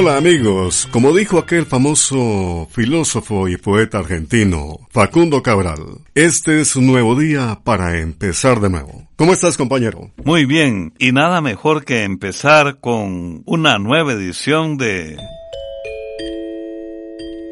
Hola 0.00 0.16
amigos, 0.16 0.88
como 0.92 1.12
dijo 1.12 1.38
aquel 1.38 1.66
famoso 1.66 2.68
filósofo 2.70 3.48
y 3.48 3.56
poeta 3.56 3.98
argentino 3.98 4.78
Facundo 4.90 5.42
Cabral, 5.42 5.80
este 6.14 6.60
es 6.60 6.76
un 6.76 6.86
nuevo 6.86 7.16
día 7.16 7.58
para 7.64 7.98
empezar 7.98 8.60
de 8.60 8.70
nuevo. 8.70 9.08
¿Cómo 9.16 9.32
estás 9.32 9.56
compañero? 9.56 10.12
Muy 10.22 10.44
bien, 10.44 10.94
y 11.00 11.10
nada 11.10 11.40
mejor 11.40 11.84
que 11.84 12.04
empezar 12.04 12.78
con 12.78 13.42
una 13.44 13.80
nueva 13.80 14.12
edición 14.12 14.76
de... 14.76 15.16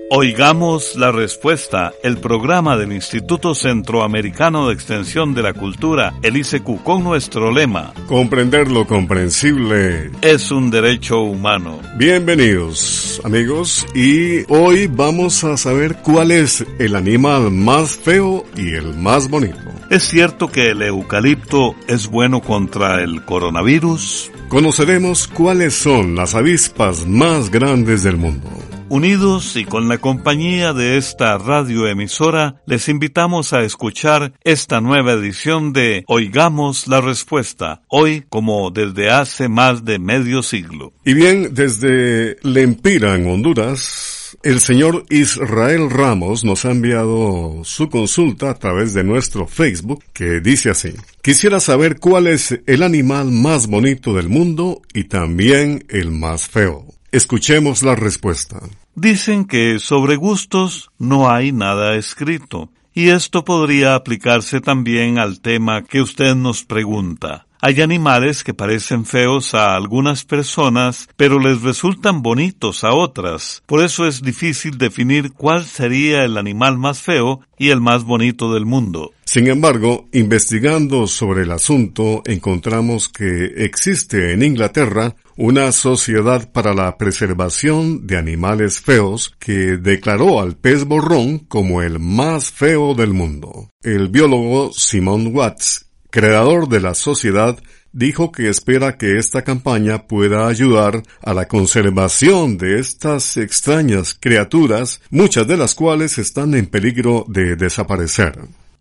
Oigamos 0.08 0.94
la 0.94 1.10
respuesta, 1.10 1.92
el 2.04 2.18
programa 2.18 2.76
del 2.76 2.92
Instituto 2.92 3.56
Centroamericano 3.56 4.68
de 4.68 4.74
Extensión 4.74 5.34
de 5.34 5.42
la 5.42 5.52
Cultura, 5.52 6.14
el 6.22 6.36
ICQ, 6.36 6.84
con 6.84 7.02
nuestro 7.02 7.50
lema. 7.50 7.92
Comprender 8.06 8.70
lo 8.70 8.86
comprensible 8.86 10.12
es 10.22 10.52
un 10.52 10.70
derecho 10.70 11.22
humano. 11.22 11.80
Bienvenidos 11.96 13.20
amigos 13.24 13.84
y 13.96 14.44
hoy 14.48 14.86
vamos 14.86 15.42
a 15.42 15.56
saber 15.56 15.96
cuál 15.96 16.30
es 16.30 16.64
el 16.78 16.94
animal 16.94 17.50
más 17.50 17.96
feo 17.96 18.44
y 18.56 18.74
el 18.74 18.94
más 18.94 19.28
bonito. 19.28 19.58
¿Es 19.90 20.04
cierto 20.04 20.46
que 20.46 20.70
el 20.70 20.82
eucalipto 20.82 21.74
es 21.88 22.06
bueno 22.06 22.40
contra 22.42 23.02
el 23.02 23.24
coronavirus? 23.24 24.30
Conoceremos 24.48 25.26
cuáles 25.26 25.74
son 25.74 26.14
las 26.14 26.36
avispas 26.36 27.08
más 27.08 27.50
grandes 27.50 28.04
del 28.04 28.18
mundo. 28.18 28.48
Unidos 28.88 29.56
y 29.56 29.64
con 29.64 29.88
la 29.88 29.98
compañía 29.98 30.72
de 30.72 30.96
esta 30.96 31.36
radioemisora, 31.38 32.62
les 32.66 32.88
invitamos 32.88 33.52
a 33.52 33.62
escuchar 33.62 34.32
esta 34.44 34.80
nueva 34.80 35.12
edición 35.12 35.72
de 35.72 36.04
Oigamos 36.06 36.86
la 36.86 37.00
Respuesta, 37.00 37.82
hoy 37.88 38.24
como 38.28 38.70
desde 38.70 39.10
hace 39.10 39.48
más 39.48 39.84
de 39.84 39.98
medio 39.98 40.42
siglo. 40.42 40.92
Y 41.04 41.14
bien, 41.14 41.52
desde 41.52 42.36
Lempira, 42.42 43.16
en 43.16 43.28
Honduras, 43.28 44.38
el 44.44 44.60
señor 44.60 45.04
Israel 45.10 45.90
Ramos 45.90 46.44
nos 46.44 46.64
ha 46.64 46.70
enviado 46.70 47.62
su 47.64 47.88
consulta 47.88 48.50
a 48.50 48.54
través 48.54 48.94
de 48.94 49.02
nuestro 49.02 49.48
Facebook 49.48 50.04
que 50.12 50.40
dice 50.40 50.70
así. 50.70 50.94
Quisiera 51.22 51.58
saber 51.58 51.98
cuál 51.98 52.28
es 52.28 52.60
el 52.66 52.84
animal 52.84 53.32
más 53.32 53.66
bonito 53.66 54.14
del 54.14 54.28
mundo 54.28 54.80
y 54.94 55.04
también 55.04 55.84
el 55.88 56.12
más 56.12 56.46
feo. 56.46 56.95
Escuchemos 57.16 57.82
la 57.82 57.94
respuesta. 57.94 58.60
Dicen 58.94 59.46
que 59.46 59.78
sobre 59.78 60.16
gustos 60.16 60.90
no 60.98 61.30
hay 61.30 61.50
nada 61.50 61.94
escrito, 61.94 62.68
y 62.92 63.08
esto 63.08 63.42
podría 63.42 63.94
aplicarse 63.94 64.60
también 64.60 65.16
al 65.16 65.40
tema 65.40 65.82
que 65.82 66.02
usted 66.02 66.34
nos 66.34 66.64
pregunta. 66.64 67.46
Hay 67.62 67.80
animales 67.80 68.44
que 68.44 68.52
parecen 68.52 69.06
feos 69.06 69.54
a 69.54 69.76
algunas 69.76 70.26
personas, 70.26 71.08
pero 71.16 71.38
les 71.38 71.62
resultan 71.62 72.20
bonitos 72.20 72.84
a 72.84 72.92
otras. 72.92 73.62
Por 73.64 73.82
eso 73.82 74.06
es 74.06 74.20
difícil 74.20 74.76
definir 74.76 75.32
cuál 75.32 75.64
sería 75.64 76.22
el 76.22 76.36
animal 76.36 76.76
más 76.76 77.00
feo 77.00 77.40
y 77.56 77.70
el 77.70 77.80
más 77.80 78.04
bonito 78.04 78.52
del 78.52 78.66
mundo. 78.66 79.12
Sin 79.26 79.48
embargo, 79.48 80.08
investigando 80.12 81.08
sobre 81.08 81.42
el 81.42 81.50
asunto, 81.50 82.22
encontramos 82.26 83.08
que 83.08 83.64
existe 83.64 84.32
en 84.32 84.44
Inglaterra 84.44 85.16
una 85.36 85.72
sociedad 85.72 86.52
para 86.52 86.72
la 86.72 86.96
preservación 86.96 88.06
de 88.06 88.18
animales 88.18 88.80
feos 88.80 89.34
que 89.40 89.78
declaró 89.78 90.40
al 90.40 90.56
pez 90.56 90.84
borrón 90.84 91.40
como 91.40 91.82
el 91.82 91.98
más 91.98 92.52
feo 92.52 92.94
del 92.94 93.12
mundo. 93.12 93.68
El 93.82 94.08
biólogo 94.10 94.72
Simon 94.72 95.34
Watts, 95.34 95.90
creador 96.08 96.68
de 96.68 96.80
la 96.80 96.94
sociedad, 96.94 97.58
dijo 97.92 98.30
que 98.30 98.48
espera 98.48 98.96
que 98.96 99.18
esta 99.18 99.42
campaña 99.42 100.06
pueda 100.06 100.46
ayudar 100.46 101.02
a 101.20 101.34
la 101.34 101.48
conservación 101.48 102.58
de 102.58 102.78
estas 102.78 103.36
extrañas 103.36 104.16
criaturas, 104.18 105.00
muchas 105.10 105.48
de 105.48 105.56
las 105.56 105.74
cuales 105.74 106.16
están 106.16 106.54
en 106.54 106.66
peligro 106.66 107.24
de 107.28 107.56
desaparecer. 107.56 108.38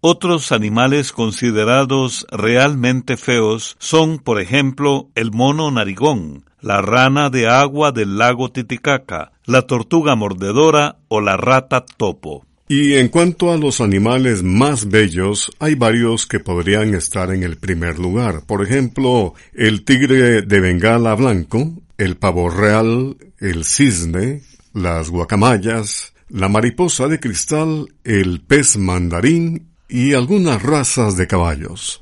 Otros 0.07 0.51
animales 0.51 1.11
considerados 1.11 2.27
realmente 2.29 3.17
feos 3.17 3.75
son, 3.79 4.19
por 4.19 4.39
ejemplo, 4.39 5.09
el 5.15 5.31
mono 5.31 5.71
narigón, 5.71 6.45
la 6.61 6.79
rana 6.79 7.31
de 7.31 7.47
agua 7.47 7.91
del 7.91 8.19
lago 8.19 8.51
Titicaca, 8.51 9.31
la 9.45 9.63
tortuga 9.63 10.15
mordedora 10.15 10.97
o 11.07 11.21
la 11.21 11.37
rata 11.37 11.83
topo. 11.83 12.45
Y 12.67 12.93
en 12.93 13.07
cuanto 13.07 13.51
a 13.51 13.57
los 13.57 13.81
animales 13.81 14.43
más 14.43 14.89
bellos, 14.89 15.51
hay 15.57 15.73
varios 15.73 16.27
que 16.27 16.39
podrían 16.39 16.93
estar 16.93 17.33
en 17.33 17.41
el 17.41 17.57
primer 17.57 17.97
lugar. 17.97 18.43
Por 18.45 18.63
ejemplo, 18.63 19.33
el 19.55 19.85
tigre 19.85 20.43
de 20.43 20.59
Bengala 20.59 21.15
blanco, 21.15 21.81
el 21.97 22.15
pavo 22.15 22.51
real, 22.51 23.17
el 23.39 23.65
cisne, 23.65 24.43
las 24.71 25.09
guacamayas, 25.09 26.13
la 26.29 26.47
mariposa 26.47 27.07
de 27.07 27.19
cristal, 27.19 27.87
el 28.03 28.41
pez 28.41 28.77
mandarín 28.77 29.73
y 29.87 30.13
algunas 30.13 30.61
razas 30.61 31.17
de 31.17 31.27
caballos. 31.27 31.99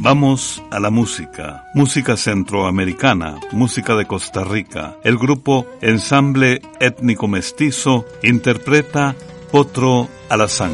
Vamos 0.00 0.62
a 0.70 0.80
la 0.80 0.90
música, 0.90 1.64
música 1.72 2.18
centroamericana, 2.18 3.40
música 3.52 3.96
de 3.96 4.04
Costa 4.06 4.44
Rica. 4.44 4.96
El 5.02 5.16
grupo 5.16 5.66
Ensamble 5.80 6.60
Étnico 6.78 7.26
Mestizo 7.26 8.04
interpreta 8.22 9.16
Potro 9.50 10.08
Alazán. 10.28 10.72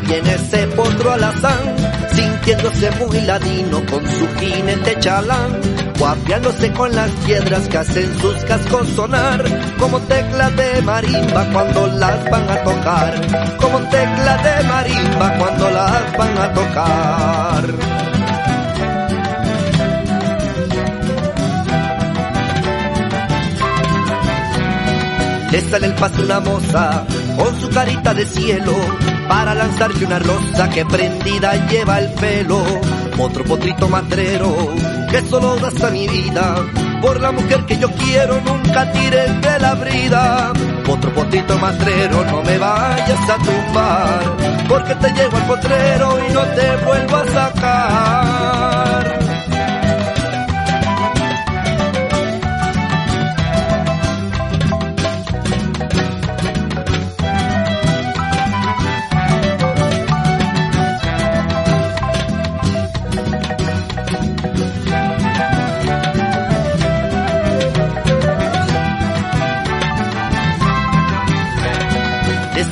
Viene 0.00 0.34
ese 0.34 0.66
potro 0.68 1.12
alazán, 1.12 1.76
sintiéndose 2.14 2.90
muy 2.92 3.20
ladino 3.22 3.82
con 3.86 4.02
su 4.06 4.26
jinete 4.38 4.98
chalán, 5.00 5.60
guapiándose 5.98 6.72
con 6.72 6.94
las 6.94 7.10
piedras 7.24 7.68
que 7.68 7.78
hacen 7.78 8.18
sus 8.20 8.36
cascos 8.44 8.88
sonar, 8.88 9.44
como 9.78 9.98
teclas 10.00 10.56
de 10.56 10.82
marimba 10.82 11.44
cuando 11.52 11.86
las 11.88 12.30
van 12.30 12.50
a 12.50 12.62
tocar, 12.62 13.56
como 13.60 13.78
teclas 13.88 14.44
de 14.44 14.68
marimba 14.68 15.38
cuando 15.38 15.70
las 15.70 16.16
van 16.16 16.38
a 16.38 16.52
tocar. 16.52 17.45
Sale 25.70 25.86
el 25.86 25.94
paso 25.94 26.22
una 26.22 26.40
moza 26.40 27.04
con 27.36 27.60
su 27.60 27.68
carita 27.70 28.14
de 28.14 28.24
cielo 28.24 28.72
para 29.28 29.54
lanzarle 29.54 30.06
una 30.06 30.18
rosa 30.18 30.70
que 30.70 30.84
prendida 30.86 31.66
lleva 31.66 31.98
el 31.98 32.12
pelo. 32.14 32.62
Otro 33.18 33.44
potrito 33.44 33.88
matrero 33.88 34.54
que 35.10 35.22
solo 35.22 35.56
gasta 35.60 35.90
mi 35.90 36.06
vida 36.06 36.56
por 37.00 37.20
la 37.20 37.30
mujer 37.30 37.64
que 37.66 37.78
yo 37.78 37.90
quiero, 37.90 38.40
nunca 38.40 38.90
tires 38.92 39.40
de 39.40 39.58
la 39.58 39.74
brida. 39.74 40.52
Otro 40.88 41.12
potrito 41.12 41.58
matrero, 41.58 42.24
no 42.24 42.42
me 42.42 42.58
vayas 42.58 43.30
a 43.30 43.36
tumbar, 43.38 44.36
porque 44.68 44.94
te 44.94 45.12
llevo 45.12 45.36
al 45.36 45.46
potrero 45.46 46.18
y 46.28 46.32
no 46.32 46.42
te 46.42 46.76
vuelvo 46.84 47.16
a 47.16 47.26
sacar. 47.26 48.85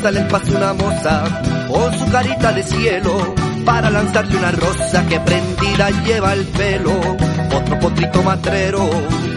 Sale 0.05 0.21
el 0.21 0.27
paso 0.27 0.55
una 0.55 0.75
moza 0.75 1.25
con 1.67 1.99
su 1.99 2.05
carita 2.13 2.53
de 2.53 2.63
cielo 2.63 3.35
para 3.65 3.89
lanzarle 3.89 4.37
una 4.37 4.51
rosa 4.51 5.07
que 5.07 5.19
prendida 5.21 5.89
lleva 6.05 6.35
el 6.35 6.45
pelo. 6.45 6.93
Otro 7.57 7.81
potrito 7.81 8.23
matrero 8.23 8.87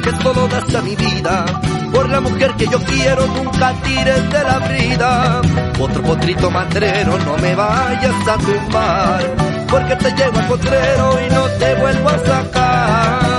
que 0.04 0.12
solo 0.22 0.46
das 0.50 0.76
a 0.76 0.82
mi 0.82 0.94
vida 0.94 1.46
por 1.94 2.10
la 2.10 2.20
mujer 2.20 2.54
que 2.58 2.68
yo 2.68 2.80
quiero, 2.80 3.26
nunca 3.28 3.74
tires 3.82 4.30
de 4.30 4.44
la 4.44 4.60
brida. 4.60 5.42
Otro 5.80 6.04
potrito 6.04 6.52
matrero, 6.52 7.18
no 7.20 7.38
me 7.38 7.56
vayas 7.56 8.28
a 8.28 8.38
tumbar, 8.38 9.36
porque 9.70 9.96
te 9.96 10.12
llevo 10.18 10.38
al 10.38 10.48
potrero 10.48 11.18
y 11.26 11.34
no 11.34 11.44
te 11.60 11.76
vuelvo 11.76 12.10
a 12.10 12.20
sacar. 12.20 13.37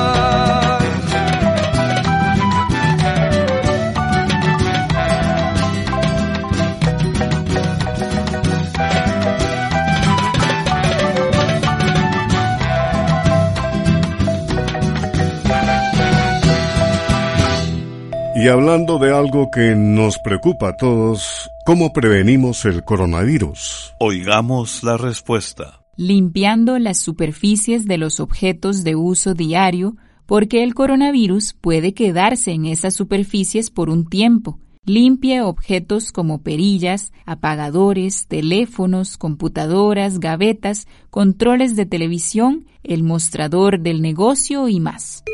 Y 18.41 18.47
hablando 18.47 19.01
de 19.01 19.13
algo 19.13 19.51
que 19.51 19.75
nos 19.75 20.17
preocupa 20.21 20.69
a 20.69 20.77
todos, 20.77 21.51
¿cómo 21.67 21.93
prevenimos 21.93 22.65
el 22.67 22.85
coronavirus? 22.85 23.95
Oigamos 23.99 24.85
la 24.85 24.97
respuesta. 24.97 25.81
Limpiando 25.97 26.79
las 26.79 27.01
superficies 27.01 27.85
de 27.87 27.99
los 27.99 28.21
objetos 28.21 28.85
de 28.85 28.95
uso 28.95 29.35
diario, 29.35 29.97
porque 30.25 30.63
el 30.63 30.75
coronavirus 30.75 31.55
puede 31.55 31.95
quedarse 31.95 32.53
en 32.53 32.67
esas 32.67 32.95
superficies 32.95 33.71
por 33.73 33.91
un 33.91 34.09
tiempo. 34.09 34.61
Limpie 34.85 35.43
objetos 35.43 36.13
como 36.13 36.45
perillas, 36.45 37.13
apagadores, 37.27 38.29
teléfonos, 38.29 39.19
computadoras, 39.19 40.21
gavetas, 40.21 40.87
controles 41.11 41.75
de 41.75 41.87
televisión, 41.87 42.67
el 42.85 43.03
mostrador 43.03 43.81
del 43.81 44.01
negocio 44.01 44.69
y 44.69 44.79
más. 44.79 45.25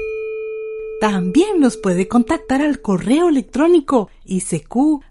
También 1.05 1.61
nos 1.61 1.77
puede 1.77 2.09
contactar 2.09 2.62
al 2.62 2.81
correo 2.81 3.29
electrónico 3.29 4.09
isq.org 4.25 5.05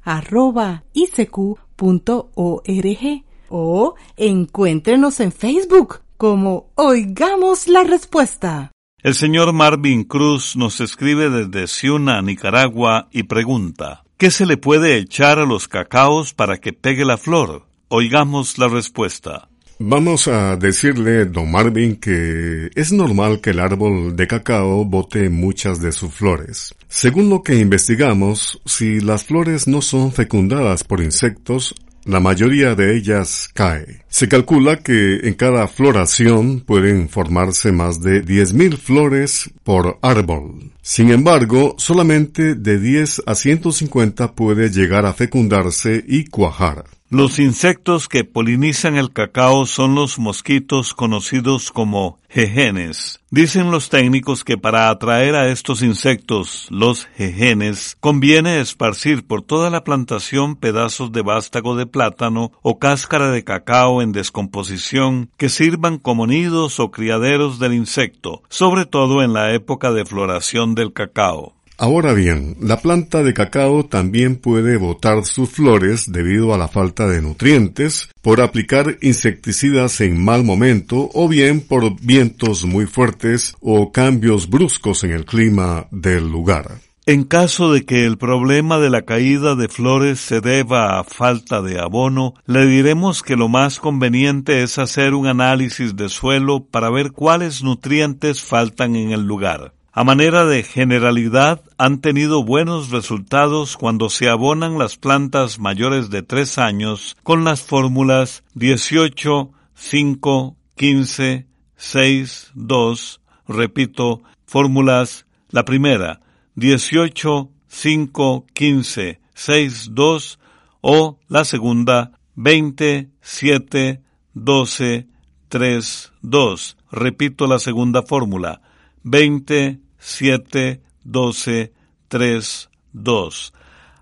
o 3.50 3.96
encuéntrenos 4.18 5.20
en 5.20 5.32
Facebook 5.32 6.00
como 6.18 6.72
Oigamos 6.74 7.68
la 7.68 7.84
Respuesta. 7.84 8.72
El 9.04 9.14
señor 9.14 9.54
Marvin 9.54 10.04
Cruz 10.04 10.56
nos 10.56 10.82
escribe 10.82 11.30
desde 11.30 11.68
Ciuna, 11.68 12.24
Nicaragua, 12.24 13.08
y 13.12 13.22
pregunta, 13.24 14.04
¿qué 14.18 14.32
se 14.32 14.48
le 14.48 14.58
puede 14.58 14.98
echar 14.98 15.38
a 15.38 15.46
los 15.46 15.68
cacaos 15.68 16.34
para 16.34 16.58
que 16.58 16.74
pegue 16.74 17.06
la 17.06 17.18
flor? 17.18 17.68
Oigamos 17.90 18.58
la 18.58 18.68
respuesta. 18.68 19.48
Vamos 19.86 20.30
a 20.30 20.56
decirle, 20.56 21.26
don 21.26 21.52
Marvin, 21.52 21.98
que 21.98 22.72
es 22.74 22.94
normal 22.94 23.42
que 23.42 23.50
el 23.50 23.60
árbol 23.60 24.16
de 24.16 24.28
cacao 24.28 24.86
bote 24.86 25.30
muchas 25.30 25.82
de 25.82 25.92
sus 25.92 26.14
flores. 26.14 26.74
Según 26.88 27.30
lo 27.30 27.44
que 27.44 27.60
investigamos, 27.60 28.62
si 28.66 29.02
las 29.02 29.26
flores 29.26 29.68
no 29.68 29.82
son 29.82 30.14
fecundadas 30.14 30.86
por 30.86 31.02
insectos, 31.02 31.76
la 32.06 32.22
mayoría 32.22 32.76
de 32.76 32.96
ellas 32.96 33.50
cae. 33.54 34.06
Se 34.08 34.30
calcula 34.30 34.78
que 34.78 35.28
en 35.28 35.34
cada 35.34 35.68
floración 35.68 36.62
pueden 36.62 37.10
formarse 37.10 37.74
más 37.74 38.02
de 38.02 38.24
10.000 38.24 38.78
flores 38.78 39.52
por 39.66 40.00
árbol. 40.02 40.72
Sin 40.82 41.12
embargo, 41.12 41.76
solamente 41.78 42.56
de 42.56 42.80
10 42.80 43.24
a 43.26 43.36
150 43.36 44.32
puede 44.32 44.70
llegar 44.70 45.06
a 45.06 45.14
fecundarse 45.14 46.02
y 46.08 46.24
cuajar. 46.24 46.86
Los 47.14 47.38
insectos 47.38 48.10
que 48.10 48.24
polinizan 48.24 48.98
el 48.98 49.14
cacao 49.14 49.68
son 49.68 49.94
los 49.94 50.18
mosquitos 50.18 50.96
conocidos 50.96 51.72
como 51.72 52.18
jejenes. 52.28 53.22
Dicen 53.30 53.70
los 53.70 53.90
técnicos 53.90 54.44
que 54.44 54.58
para 54.58 54.90
atraer 54.90 55.36
a 55.36 55.50
estos 55.50 55.84
insectos, 55.84 56.66
los 56.72 57.06
jejenes, 57.06 57.98
conviene 58.00 58.60
esparcir 58.60 59.28
por 59.28 59.44
toda 59.44 59.70
la 59.70 59.84
plantación 59.84 60.56
pedazos 60.56 61.12
de 61.12 61.22
vástago 61.22 61.76
de 61.76 61.86
plátano 61.86 62.52
o 62.64 62.80
cáscara 62.80 63.30
de 63.30 63.44
cacao 63.44 64.02
en 64.02 64.12
descomposición 64.12 65.30
que 65.38 65.50
sirvan 65.50 66.00
como 66.00 66.26
nidos 66.26 66.80
o 66.80 66.90
criaderos 66.90 67.60
del 67.60 67.76
insecto, 67.76 68.42
sobre 68.50 68.88
todo 68.88 69.22
en 69.22 69.34
la 69.34 69.54
época 69.54 69.92
de 69.92 70.04
floración 70.04 70.74
del 70.74 70.94
cacao. 70.94 71.54
Ahora 71.78 72.14
bien, 72.14 72.56
la 72.62 72.78
planta 72.78 73.24
de 73.24 73.34
cacao 73.34 73.86
también 73.86 74.36
puede 74.36 74.78
botar 74.78 75.26
sus 75.26 75.50
flores 75.50 76.12
debido 76.12 76.54
a 76.54 76.58
la 76.58 76.68
falta 76.68 77.08
de 77.08 77.22
nutrientes, 77.22 78.10
por 78.22 78.42
aplicar 78.42 78.98
insecticidas 79.02 80.00
en 80.02 80.24
mal 80.24 80.44
momento 80.44 81.10
o 81.14 81.28
bien 81.28 81.62
por 81.62 82.00
vientos 82.00 82.66
muy 82.66 82.86
fuertes 82.86 83.56
o 83.60 83.92
cambios 83.92 84.50
bruscos 84.50 85.04
en 85.04 85.12
el 85.12 85.26
clima 85.26 85.88
del 85.92 86.30
lugar. 86.30 86.80
En 87.06 87.26
caso 87.26 87.74
de 87.74 87.84
que 87.86 88.06
el 88.06 88.18
problema 88.18 88.80
de 88.80 88.90
la 88.90 89.02
caída 89.02 89.56
de 89.56 89.68
flores 89.68 90.22
se 90.22 90.40
deba 90.40 91.00
a 91.00 91.04
falta 91.04 91.62
de 91.62 91.82
abono, 91.82 92.34
le 92.46 92.66
diremos 92.66 93.24
que 93.24 93.36
lo 93.36 93.50
más 93.50 93.80
conveniente 93.80 94.64
es 94.64 94.78
hacer 94.78 95.14
un 95.14 95.28
análisis 95.28 95.98
de 95.98 96.08
suelo 96.08 96.66
para 96.66 96.90
ver 96.90 97.12
cuáles 97.12 97.62
nutrientes 97.62 98.42
faltan 98.42 98.96
en 98.96 99.12
el 99.12 99.24
lugar. 99.24 99.74
A 99.96 100.04
manera 100.04 100.48
de 100.48 100.64
generalidad, 100.64 101.62
han 101.78 102.02
tenido 102.02 102.44
buenos 102.44 102.90
resultados 102.90 103.78
cuando 103.78 104.10
se 104.10 104.28
abonan 104.28 104.80
las 104.80 104.98
plantas 104.98 105.60
mayores 105.60 106.10
de 106.10 106.24
tres 106.24 106.58
años 106.58 107.16
con 107.22 107.44
las 107.44 107.62
fórmulas 107.62 108.44
18, 108.56 109.52
5, 109.76 110.58
15, 110.76 111.46
6, 111.76 112.52
2, 112.56 113.22
repito, 113.48 114.24
fórmulas, 114.48 115.28
la 115.50 115.64
primera, 115.64 116.22
18, 116.56 117.52
5, 117.68 118.46
15, 118.52 119.22
6, 119.36 119.90
2, 119.92 120.40
o 120.82 121.20
la 121.28 121.46
segunda, 121.46 122.14
20, 122.34 123.12
7, 123.22 124.02
12, 124.34 125.08
3, 125.50 126.14
2. 126.24 126.78
Repito 126.92 127.46
la 127.46 127.60
segunda 127.60 128.02
fórmula, 128.02 128.62
20, 129.04 129.83
7, 130.04 130.82
12, 131.06 131.72
3, 132.10 132.70
2. 132.92 133.54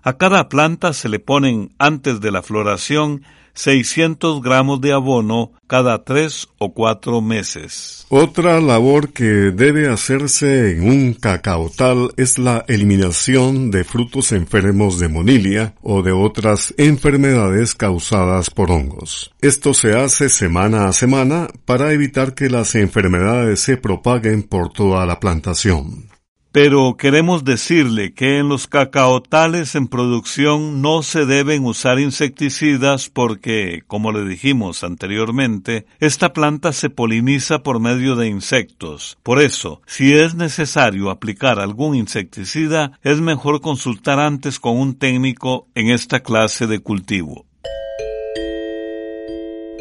A 0.02 0.12
cada 0.14 0.48
planta 0.48 0.92
se 0.92 1.08
le 1.08 1.20
ponen 1.20 1.74
antes 1.78 2.20
de 2.20 2.32
la 2.32 2.42
floración 2.42 3.22
600 3.54 4.42
gramos 4.42 4.80
de 4.80 4.92
abono 4.92 5.52
cada 5.66 6.04
tres 6.04 6.48
o 6.58 6.72
cuatro 6.72 7.20
meses. 7.20 8.06
Otra 8.08 8.60
labor 8.60 9.12
que 9.12 9.24
debe 9.24 9.88
hacerse 9.88 10.72
en 10.72 10.88
un 10.88 11.14
cacaotal 11.14 12.12
es 12.16 12.38
la 12.38 12.64
eliminación 12.68 13.70
de 13.70 13.84
frutos 13.84 14.32
enfermos 14.32 14.98
de 14.98 15.08
monilia 15.08 15.74
o 15.80 16.02
de 16.02 16.12
otras 16.12 16.74
enfermedades 16.76 17.74
causadas 17.74 18.50
por 18.50 18.70
hongos. 18.70 19.32
Esto 19.40 19.72
se 19.72 19.96
hace 19.96 20.28
semana 20.28 20.88
a 20.88 20.92
semana 20.92 21.48
para 21.64 21.92
evitar 21.92 22.34
que 22.34 22.50
las 22.50 22.74
enfermedades 22.74 23.60
se 23.60 23.76
propaguen 23.76 24.42
por 24.42 24.72
toda 24.72 25.06
la 25.06 25.18
plantación. 25.20 26.11
Pero 26.52 26.98
queremos 26.98 27.44
decirle 27.44 28.12
que 28.12 28.38
en 28.38 28.50
los 28.50 28.66
cacaotales 28.66 29.74
en 29.74 29.88
producción 29.88 30.82
no 30.82 31.02
se 31.02 31.24
deben 31.24 31.64
usar 31.64 31.98
insecticidas 31.98 33.08
porque, 33.08 33.82
como 33.86 34.12
le 34.12 34.26
dijimos 34.26 34.84
anteriormente, 34.84 35.86
esta 35.98 36.34
planta 36.34 36.74
se 36.74 36.90
poliniza 36.90 37.62
por 37.62 37.80
medio 37.80 38.16
de 38.16 38.28
insectos. 38.28 39.16
Por 39.22 39.40
eso, 39.40 39.80
si 39.86 40.12
es 40.12 40.34
necesario 40.34 41.08
aplicar 41.08 41.58
algún 41.58 41.96
insecticida, 41.96 42.98
es 43.02 43.22
mejor 43.22 43.62
consultar 43.62 44.20
antes 44.20 44.60
con 44.60 44.78
un 44.78 44.94
técnico 44.98 45.68
en 45.74 45.88
esta 45.88 46.20
clase 46.20 46.66
de 46.66 46.80
cultivo. 46.80 47.46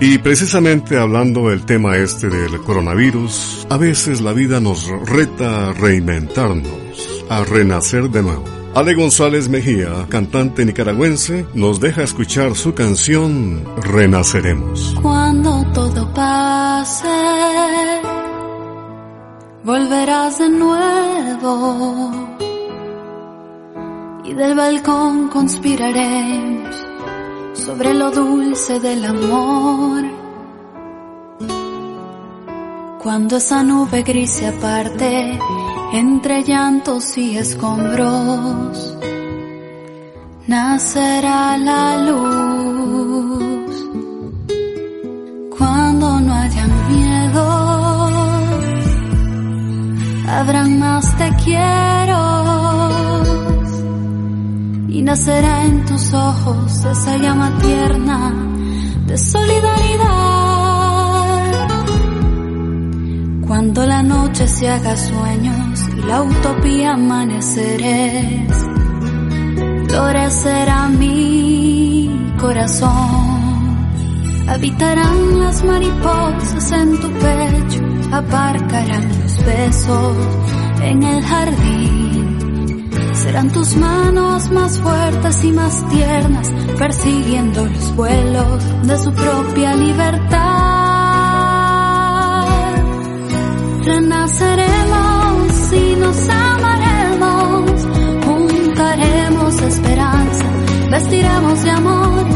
Y 0.00 0.18
precisamente 0.18 0.98
hablando 0.98 1.48
del 1.48 1.64
tema 1.64 1.96
este 1.96 2.28
del 2.28 2.60
coronavirus, 2.60 3.66
a 3.70 3.76
veces 3.76 4.20
la 4.20 4.32
vida 4.32 4.60
nos 4.60 4.86
reta 5.04 5.70
a 5.70 5.72
reinventarnos 5.72 7.15
a 7.28 7.44
renacer 7.44 8.10
de 8.10 8.22
nuevo. 8.22 8.44
Ale 8.74 8.94
González 8.94 9.48
Mejía, 9.48 10.06
cantante 10.10 10.64
nicaragüense, 10.66 11.46
nos 11.54 11.80
deja 11.80 12.02
escuchar 12.02 12.54
su 12.54 12.74
canción 12.74 13.64
Renaceremos. 13.82 14.94
Cuando 15.00 15.64
todo 15.72 16.12
pase, 16.12 17.08
volverás 19.64 20.38
de 20.38 20.48
nuevo 20.50 22.12
y 24.24 24.34
del 24.34 24.54
balcón 24.54 25.28
conspiraremos 25.28 26.86
sobre 27.54 27.94
lo 27.94 28.10
dulce 28.10 28.78
del 28.78 29.04
amor. 29.04 30.04
Cuando 33.02 33.36
esa 33.36 33.62
nube 33.62 34.02
gris 34.02 34.32
se 34.32 34.46
aparte, 34.48 35.38
entre 35.92 36.42
llantos 36.42 37.16
y 37.16 37.38
escombros 37.38 38.96
nacerá 40.46 41.56
la 41.58 41.96
luz. 42.08 43.88
Cuando 45.56 46.20
no 46.20 46.34
haya 46.34 46.66
miedo, 46.88 48.08
habrán 50.28 50.78
más 50.78 51.16
te 51.16 51.30
quiero 51.44 52.90
y 54.88 55.02
nacerá 55.02 55.64
en 55.64 55.84
tus 55.84 56.12
ojos 56.14 56.84
esa 56.84 57.16
llama 57.16 57.58
tierna 57.58 58.32
de 59.06 59.18
solidaridad. 59.18 60.45
Cuando 63.46 63.86
la 63.86 64.02
noche 64.02 64.48
se 64.48 64.68
haga 64.68 64.96
sueños 64.96 65.88
y 65.96 66.00
la 66.02 66.22
utopía 66.22 66.94
amaneceres, 66.94 68.52
florecerá 69.86 70.88
mi 70.88 72.34
corazón. 72.40 73.36
Habitarán 74.48 75.40
las 75.40 75.64
mariposas 75.64 76.72
en 76.72 77.00
tu 77.00 77.08
pecho, 77.12 77.82
aparcarán 78.12 79.08
los 79.22 79.44
besos 79.44 80.16
en 80.82 81.02
el 81.04 81.22
jardín. 81.22 82.90
Serán 83.12 83.50
tus 83.50 83.76
manos 83.76 84.50
más 84.50 84.78
fuertes 84.80 85.44
y 85.44 85.52
más 85.52 85.88
tiernas, 85.88 86.50
persiguiendo 86.76 87.64
los 87.64 87.94
vuelos 87.94 88.86
de 88.88 88.98
su 88.98 89.12
propia 89.12 89.76
libertad. 89.76 90.85
Renaceremos 93.86 95.72
y 95.72 95.94
nos 95.94 96.28
amaremos, 96.28 97.86
juntaremos 98.26 99.62
esperanza, 99.62 100.44
vestiremos 100.90 101.62
de 101.62 101.70
amor, 101.70 102.26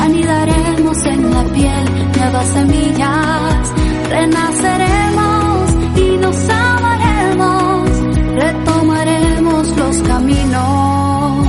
anidaremos 0.00 1.04
en 1.04 1.30
la 1.34 1.44
piel 1.52 1.84
nuevas 2.16 2.46
semillas, 2.46 3.72
renaceremos 4.08 5.70
y 5.96 6.16
nos 6.16 6.48
amaremos, 6.48 7.90
retomaremos 8.36 9.76
los 9.76 9.96
caminos 9.98 11.46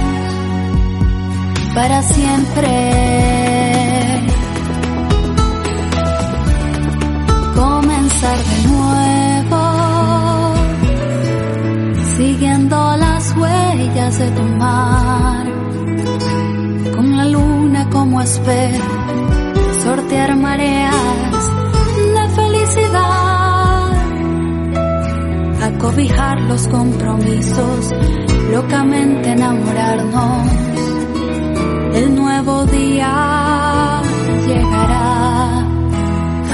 para 1.74 2.02
siempre. 2.04 3.47
Huellas 14.08 14.20
de 14.20 14.32
tu 14.32 14.44
mar, 14.44 15.46
con 16.96 17.18
la 17.18 17.26
luna 17.26 17.90
como 17.90 18.22
espejo, 18.22 18.88
sortear 19.84 20.36
mareas 20.38 21.52
de 22.16 22.30
felicidad, 22.36 23.92
acobijar 25.64 26.42
los 26.42 26.68
compromisos, 26.68 27.94
locamente 28.52 29.32
enamorarnos, 29.32 30.52
el 31.94 32.16
nuevo 32.16 32.66
día 32.66 34.02
llegará. 34.48 35.64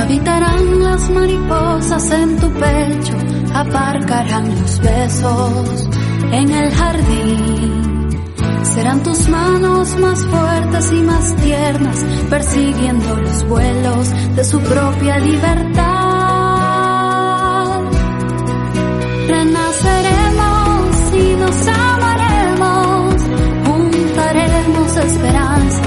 Habitarán 0.02 0.84
las 0.84 1.10
mariposas 1.10 2.12
en 2.12 2.38
tu 2.38 2.50
pecho, 2.52 3.14
aparcarán 3.54 4.50
los 4.50 4.80
besos 4.80 5.90
en 6.34 6.52
el 6.52 6.72
jardín. 6.72 7.43
Manos 9.54 9.96
más 10.00 10.26
fuertes 10.26 10.92
y 10.94 11.02
más 11.04 11.36
tiernas, 11.36 12.04
persiguiendo 12.28 13.16
los 13.18 13.48
vuelos 13.48 14.10
de 14.36 14.44
su 14.44 14.60
propia 14.62 15.20
libertad. 15.20 15.84
Renaceremos 19.28 21.14
y 21.14 21.36
nos 21.36 21.68
amaremos, 21.68 23.16
juntaremos 23.68 24.98
esperanza, 24.98 25.82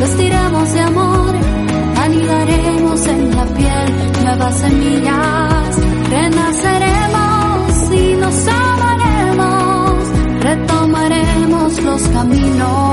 vestiremos 0.00 0.72
de 0.72 0.80
amor, 0.80 1.34
anidaremos 2.02 3.06
en 3.06 3.36
la 3.36 3.44
piel 3.44 3.92
nuevas 4.24 4.54
semillas, 4.60 5.78
renaceremos 6.08 7.92
y 7.92 8.16
nos 8.16 8.48
amaremos, 8.48 10.08
retomaremos 10.40 11.82
los 11.82 12.02
caminos. 12.08 12.89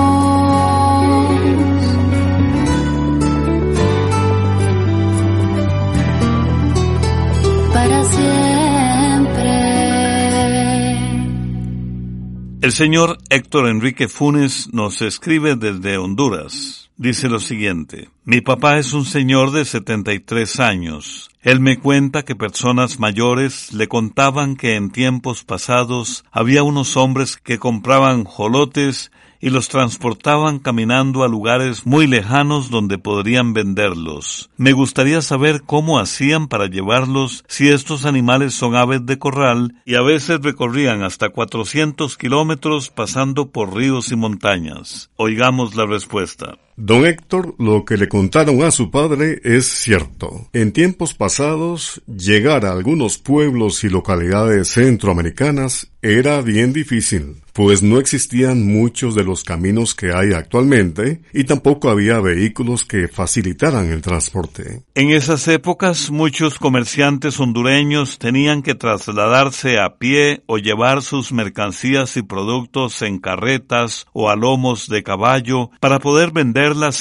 El 12.59 12.71
señor 12.71 13.19
Héctor 13.29 13.69
Enrique 13.69 14.07
Funes 14.07 14.73
nos 14.73 15.03
escribe 15.03 15.55
desde 15.55 15.99
Honduras. 15.99 16.89
Dice 16.97 17.29
lo 17.29 17.39
siguiente, 17.39 18.09
mi 18.25 18.41
papá 18.41 18.79
es 18.79 18.93
un 18.93 19.05
señor 19.05 19.51
de 19.51 19.63
73 19.63 20.59
años. 20.59 21.29
Él 21.43 21.59
me 21.59 21.77
cuenta 21.77 22.23
que 22.23 22.35
personas 22.35 22.99
mayores 22.99 23.73
le 23.73 23.87
contaban 23.87 24.55
que 24.55 24.73
en 24.73 24.89
tiempos 24.89 25.43
pasados 25.43 26.25
había 26.31 26.63
unos 26.63 26.97
hombres 26.97 27.37
que 27.37 27.59
compraban 27.59 28.23
jolotes 28.23 29.11
y 29.39 29.49
los 29.49 29.69
transportaban 29.69 30.59
caminando 30.59 31.23
a 31.23 31.27
lugares 31.27 31.85
muy 31.85 32.07
lejanos 32.07 32.69
donde 32.69 32.97
podrían 32.97 33.53
venderlos. 33.53 34.49
Me 34.57 34.73
gustaría 34.73 35.21
saber 35.21 35.63
cómo 35.65 35.99
hacían 35.99 36.47
para 36.47 36.67
llevarlos 36.67 37.43
si 37.47 37.69
estos 37.69 38.05
animales 38.05 38.53
son 38.53 38.75
aves 38.75 39.05
de 39.05 39.19
corral 39.19 39.75
y 39.85 39.95
a 39.95 40.01
veces 40.01 40.41
recorrían 40.41 41.03
hasta 41.03 41.29
400 41.29 42.17
kilómetros 42.17 42.89
pasando 42.89 43.49
por 43.51 43.75
ríos 43.75 44.11
y 44.11 44.15
montañas. 44.15 45.09
Oigamos 45.15 45.75
la 45.75 45.85
respuesta. 45.85 46.57
Don 46.79 47.07
Héctor, 47.07 47.55
lo 47.57 47.85
que 47.85 47.97
le 47.97 48.07
contaron 48.07 48.61
a 48.61 48.69
su 48.69 48.91
padre 48.91 49.41
es 49.43 49.65
cierto. 49.65 50.47
En 50.53 50.71
tiempos 50.71 51.15
pasados, 51.15 52.03
llegar 52.05 52.67
a 52.67 52.71
algunos 52.71 53.17
pueblos 53.17 53.83
y 53.83 53.89
localidades 53.89 54.67
centroamericanas 54.67 55.91
era 56.03 56.41
bien 56.41 56.73
difícil, 56.73 57.37
pues 57.51 57.81
no 57.81 57.99
existían 57.99 58.65
muchos 58.65 59.15
de 59.15 59.23
los 59.23 59.43
caminos 59.43 59.95
que 59.95 60.13
hay 60.13 60.31
actualmente 60.31 61.21
y 61.33 61.43
tampoco 61.45 61.89
había 61.89 62.19
vehículos 62.19 62.85
que 62.85 63.07
facilitaran 63.07 63.91
el 63.91 64.01
transporte. 64.01 64.83
En 64.93 65.09
esas 65.09 65.47
épocas 65.47 66.11
muchos 66.11 66.59
comerciantes 66.59 67.39
hondureños 67.39 68.19
tenían 68.19 68.61
que 68.61 68.75
trasladarse 68.75 69.79
a 69.79 69.97
pie 69.97 70.43
o 70.45 70.59
llevar 70.59 71.01
sus 71.01 71.31
mercancías 71.31 72.15
y 72.15 72.21
productos 72.21 73.01
en 73.01 73.17
carretas 73.17 74.05
o 74.13 74.29
a 74.29 74.35
lomos 74.35 74.87
de 74.87 75.01
caballo 75.01 75.71
para 75.79 75.97
poder 75.97 76.31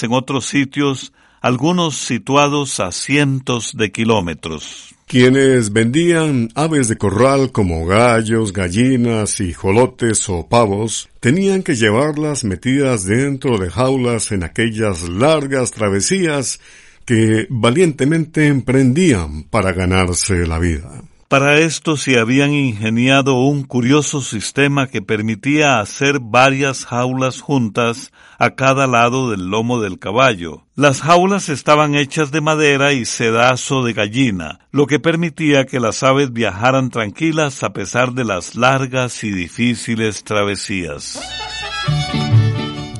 en 0.02 0.12
otros 0.12 0.46
sitios, 0.46 1.12
algunos 1.40 1.96
situados 1.96 2.80
a 2.80 2.92
cientos 2.92 3.76
de 3.76 3.90
kilómetros. 3.90 4.94
Quienes 5.06 5.72
vendían 5.72 6.48
aves 6.54 6.88
de 6.88 6.96
corral 6.96 7.52
como 7.52 7.86
gallos, 7.86 8.52
gallinas, 8.52 9.40
hijolotes 9.40 10.28
o 10.28 10.48
pavos, 10.48 11.08
tenían 11.20 11.62
que 11.62 11.76
llevarlas 11.76 12.42
metidas 12.44 13.04
dentro 13.04 13.58
de 13.58 13.70
jaulas 13.70 14.32
en 14.32 14.42
aquellas 14.42 15.08
largas 15.08 15.70
travesías 15.70 16.60
que 17.04 17.46
valientemente 17.48 18.48
emprendían 18.48 19.44
para 19.44 19.72
ganarse 19.72 20.46
la 20.46 20.58
vida. 20.58 21.02
Para 21.28 21.58
esto 21.58 21.96
se 21.96 22.20
habían 22.20 22.52
ingeniado 22.52 23.40
un 23.40 23.64
curioso 23.64 24.20
sistema 24.20 24.86
que 24.86 25.02
permitía 25.02 25.80
hacer 25.80 26.20
varias 26.20 26.86
jaulas 26.86 27.40
juntas 27.40 28.12
a 28.38 28.50
cada 28.50 28.86
lado 28.86 29.32
del 29.32 29.50
lomo 29.50 29.80
del 29.80 29.98
caballo. 29.98 30.66
Las 30.76 31.00
jaulas 31.00 31.48
estaban 31.48 31.96
hechas 31.96 32.30
de 32.30 32.40
madera 32.40 32.92
y 32.92 33.04
sedazo 33.04 33.82
de 33.82 33.92
gallina, 33.92 34.60
lo 34.70 34.86
que 34.86 35.00
permitía 35.00 35.66
que 35.66 35.80
las 35.80 36.04
aves 36.04 36.32
viajaran 36.32 36.90
tranquilas 36.90 37.64
a 37.64 37.72
pesar 37.72 38.12
de 38.12 38.24
las 38.24 38.54
largas 38.54 39.24
y 39.24 39.30
difíciles 39.30 40.22
travesías. 40.22 41.20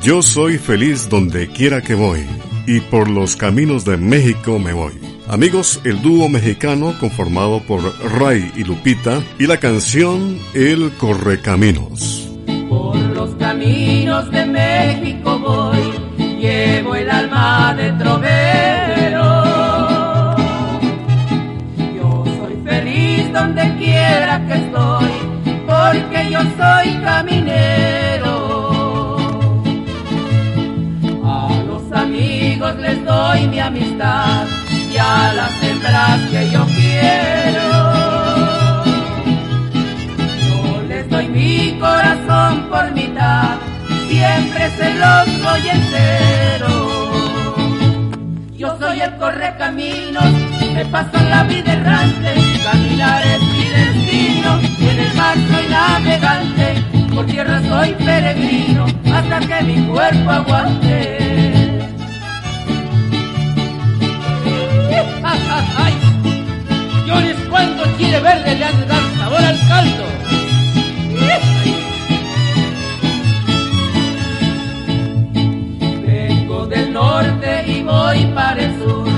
Yo 0.03 0.21
soy 0.23 0.59
feliz 0.59 1.09
donde 1.09 1.47
quiera 1.49 1.81
que 1.81 1.95
voy, 1.95 2.27
y 2.67 2.81
por 2.81 3.09
los 3.09 3.37
caminos 3.37 3.85
de 3.85 3.97
México 3.97 4.59
me 4.59 4.73
voy. 4.73 5.06
Amigos, 5.29 5.81
el 5.83 6.01
dúo 6.03 6.29
mexicano 6.29 6.95
conformado 7.01 7.61
por 7.61 7.83
Ray 8.21 8.53
y 8.55 8.63
Lupita 8.63 9.21
y 9.41 9.49
la 9.49 9.57
canción 9.57 10.39
El 10.55 10.93
Correcaminos. 10.93 12.31
Por 12.69 12.97
los 12.97 13.35
caminos 13.35 14.31
de 14.31 14.47
México 14.47 15.37
voy, 15.41 16.39
llevo 16.39 16.95
el 16.95 17.11
alma 17.11 17.75
de 17.75 17.91
trovero. 17.95 19.45
Yo 21.97 22.25
soy 22.39 22.63
feliz 22.65 23.33
donde 23.33 23.77
quiera 23.79 24.47
que 24.47 24.55
estoy, 24.55 25.11
porque 25.67 26.31
yo 26.31 26.41
soy 26.57 27.03
caminero. 27.03 28.37
A 31.25 31.65
los 31.67 31.93
amigos 31.93 32.77
les 32.77 33.05
doy 33.05 33.49
mi 33.49 33.59
amistad 33.59 34.47
y 34.97 34.99
a 34.99 35.33
las 35.35 35.63
hembras 35.63 36.21
que 36.31 36.51
yo 36.51 36.65
quiero. 36.75 37.67
Yo 40.47 40.83
les 40.89 41.11
doy 41.11 41.29
mi 41.29 41.79
corazón 41.79 42.69
por 42.71 42.93
mitad, 42.93 43.57
siempre 44.09 44.71
se 44.79 44.95
los 44.95 45.43
doy 45.43 45.69
entero. 45.69 46.75
Yo 48.57 48.77
soy 48.81 49.01
el 49.01 49.15
correcaminos, 49.17 50.33
me 50.73 50.85
paso 50.87 51.19
la 51.29 51.43
vida 51.45 51.73
errante, 51.75 52.35
caminar 52.65 53.23
es 53.27 53.43
mi 53.43 53.65
destino, 53.79 54.51
en 54.81 54.99
el 55.01 55.15
mar 55.15 55.37
soy 55.51 55.67
navegante, 55.69 56.67
por 57.15 57.27
tierra 57.27 57.61
soy 57.69 57.93
peregrino, 57.93 58.87
hasta 59.15 59.41
que 59.41 59.63
mi 59.65 59.87
cuerpo 59.89 60.31
aguante. 60.31 61.26
más 65.57 65.69
hay. 65.81 65.95
Llores 67.07 67.37
cuando 67.51 67.83
quiere 67.97 68.21
verde 68.21 68.55
le 68.59 68.65
han 68.65 68.81
de 68.81 68.87
dar 68.87 69.05
sabor 69.19 69.43
al 69.51 69.59
caldo. 69.71 70.05
Vengo 76.07 76.67
del 76.67 76.93
norte 76.93 77.51
y 77.75 77.83
voy 77.83 78.21
para 78.35 78.61
el 78.67 78.73
sur, 78.81 79.09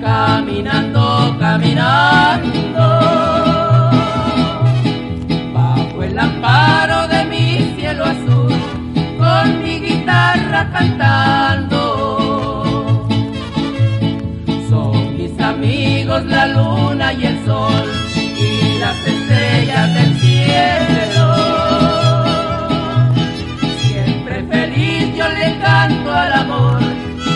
caminando, 0.00 1.36
caminando. 1.38 2.84
Bajo 5.56 6.02
el 6.02 6.18
amparo 6.18 7.08
de 7.08 7.20
mi 7.32 7.46
cielo 7.76 8.04
azul, 8.04 8.54
con 9.20 9.46
mi 9.62 9.74
guitarra 9.86 10.60
cantando. 10.72 11.83
La 16.22 16.46
luna 16.46 17.12
y 17.12 17.26
el 17.26 17.44
sol 17.44 17.90
y 18.16 18.78
las 18.78 18.96
estrellas 19.04 19.94
del 19.94 20.20
cielo. 20.20 21.34
Siempre 23.80 24.44
feliz 24.44 25.16
yo 25.16 25.28
le 25.28 25.58
canto 25.58 26.12
al 26.12 26.32
amor, 26.32 26.78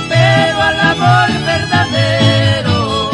pero 0.08 0.62
al 0.62 0.80
amor 0.80 1.28
verdadero. 1.44 3.10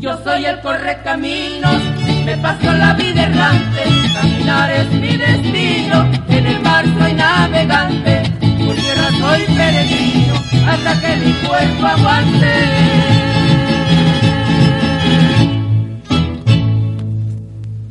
Yo 0.00 0.18
soy 0.24 0.46
el 0.46 0.60
correcaminos, 0.60 1.80
me 2.24 2.36
paso 2.38 2.72
la 2.72 2.92
vida 2.94 3.22
errante, 3.22 3.82
caminar 4.14 4.70
es 4.72 4.90
mi 4.90 5.16
destino, 5.16 6.10
en 6.28 6.46
el 6.46 6.60
mar 6.60 6.84
soy 6.98 7.14
navegante, 7.14 8.22
por 8.40 8.74
tierra 8.74 9.10
soy 9.20 9.42
peregrino, 9.56 10.34
hasta 10.68 11.00
que 11.00 11.16
mi 11.24 11.32
cuerpo 11.46 11.86
aguante. 11.86 13.23